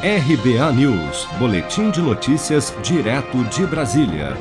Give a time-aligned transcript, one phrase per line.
[0.00, 4.36] RBA News, Boletim de Notícias, direto de Brasília.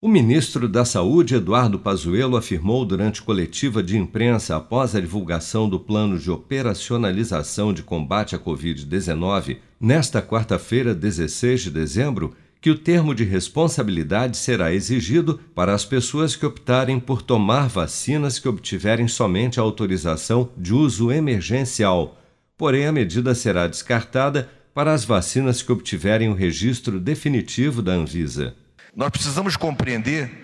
[0.00, 5.78] O ministro da Saúde, Eduardo Pazuello, afirmou durante coletiva de imprensa após a divulgação do
[5.78, 13.14] plano de operacionalização de combate à Covid-19, nesta quarta-feira, 16 de dezembro, que o termo
[13.14, 19.60] de responsabilidade será exigido para as pessoas que optarem por tomar vacinas que obtiverem somente
[19.60, 22.16] a autorização de uso emergencial.
[22.56, 24.48] Porém, a medida será descartada
[24.80, 28.56] para as vacinas que obtiverem o registro definitivo da Anvisa.
[28.96, 30.42] Nós precisamos compreender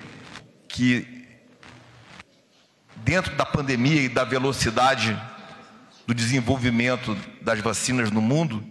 [0.69, 1.07] que,
[2.97, 5.19] dentro da pandemia e da velocidade
[6.07, 8.63] do desenvolvimento das vacinas no mundo,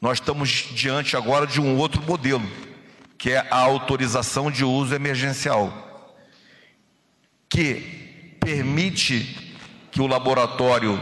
[0.00, 2.48] nós estamos diante agora de um outro modelo,
[3.18, 6.16] que é a autorização de uso emergencial,
[7.50, 9.56] que permite
[9.90, 10.96] que o laboratório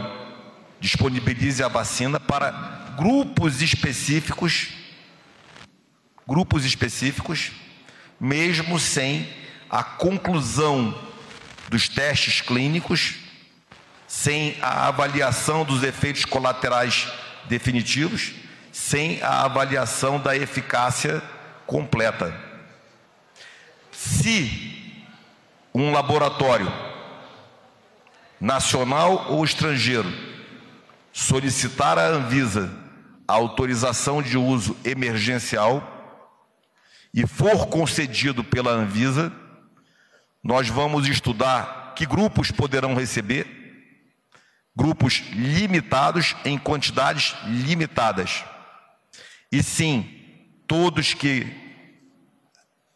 [0.79, 4.69] disponibilize a vacina para grupos específicos,
[6.27, 7.51] grupos específicos,
[8.19, 9.29] mesmo sem
[9.69, 10.97] a conclusão
[11.69, 13.15] dos testes clínicos,
[14.07, 17.07] sem a avaliação dos efeitos colaterais
[17.45, 18.33] definitivos,
[18.71, 21.21] sem a avaliação da eficácia
[21.67, 22.33] completa.
[23.91, 25.05] Se
[25.73, 26.71] um laboratório
[28.41, 30.11] nacional ou estrangeiro
[31.11, 32.86] solicitar à Anvisa
[33.27, 35.95] autorização de uso emergencial
[37.13, 39.33] e for concedido pela Anvisa,
[40.43, 43.47] nós vamos estudar que grupos poderão receber,
[44.75, 48.43] grupos limitados em quantidades limitadas.
[49.51, 50.05] E sim,
[50.67, 51.47] todos que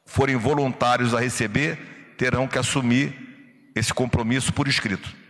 [0.05, 5.20] forem voluntários a receber terão que assumir esse compromisso por escrito.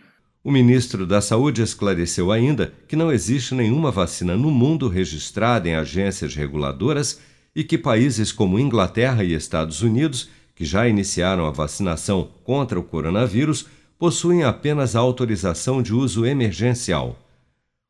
[0.44, 5.76] O ministro da Saúde esclareceu ainda que não existe nenhuma vacina no mundo registrada em
[5.76, 7.20] agências reguladoras
[7.56, 12.84] e que países como Inglaterra e Estados Unidos, que já iniciaram a vacinação contra o
[12.84, 13.68] coronavírus,
[14.00, 17.20] possuem apenas a autorização de uso emergencial.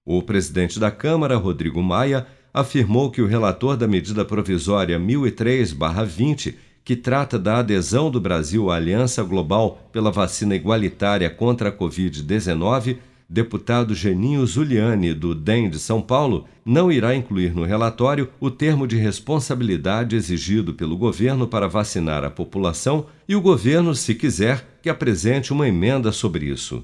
[0.06, 6.96] O presidente da Câmara, Rodrigo Maia, afirmou que o relator da medida provisória 1003-20 que
[6.96, 12.97] trata da adesão do Brasil à Aliança Global pela Vacina Igualitária contra a Covid-19,
[13.30, 18.86] deputado Geninho Zuliani, do DEM de São Paulo, não irá incluir no relatório o termo
[18.86, 24.90] de responsabilidade exigido pelo governo para vacinar a população e o governo, se quiser, que
[24.90, 26.84] apresente uma emenda sobre isso.